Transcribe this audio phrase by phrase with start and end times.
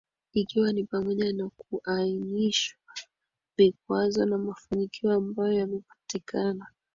[0.33, 2.75] ikiwa ni pamoja na kuainisha
[3.57, 6.67] vikwazo na mafanikio ambayo yamepatikana